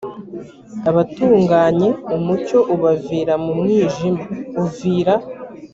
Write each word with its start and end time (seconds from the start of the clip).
abatunganye 0.89 1.89
umucyo 2.15 2.59
ubavira 2.73 3.33
mu 3.43 3.51
mwijima 3.59 4.23
uvira 4.63 5.15